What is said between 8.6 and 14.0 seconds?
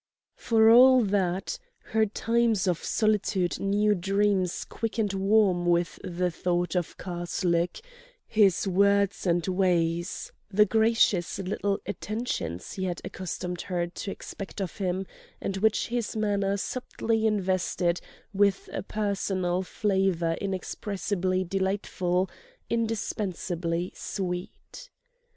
words and ways, the gracious little attentions he had accustomed her